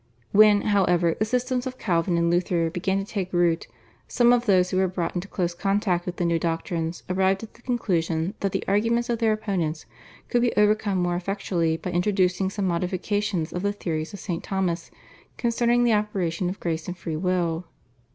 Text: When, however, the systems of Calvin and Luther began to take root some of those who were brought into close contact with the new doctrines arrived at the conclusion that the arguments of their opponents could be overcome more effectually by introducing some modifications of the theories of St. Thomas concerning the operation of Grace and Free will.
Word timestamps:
When, 0.31 0.61
however, 0.63 1.15
the 1.19 1.25
systems 1.25 1.67
of 1.67 1.77
Calvin 1.77 2.17
and 2.17 2.31
Luther 2.31 2.71
began 2.71 2.97
to 2.97 3.05
take 3.05 3.31
root 3.31 3.67
some 4.07 4.33
of 4.33 4.47
those 4.47 4.71
who 4.71 4.77
were 4.77 4.87
brought 4.87 5.13
into 5.13 5.27
close 5.27 5.53
contact 5.53 6.07
with 6.07 6.15
the 6.15 6.25
new 6.25 6.39
doctrines 6.39 7.03
arrived 7.07 7.43
at 7.43 7.53
the 7.53 7.61
conclusion 7.61 8.33
that 8.39 8.51
the 8.51 8.63
arguments 8.67 9.11
of 9.11 9.19
their 9.19 9.31
opponents 9.31 9.85
could 10.27 10.41
be 10.41 10.55
overcome 10.57 10.97
more 10.97 11.15
effectually 11.15 11.77
by 11.77 11.91
introducing 11.91 12.49
some 12.49 12.65
modifications 12.65 13.53
of 13.53 13.61
the 13.61 13.73
theories 13.73 14.11
of 14.11 14.19
St. 14.19 14.43
Thomas 14.43 14.89
concerning 15.37 15.83
the 15.83 15.93
operation 15.93 16.49
of 16.49 16.59
Grace 16.59 16.87
and 16.87 16.97
Free 16.97 17.15
will. 17.15 17.67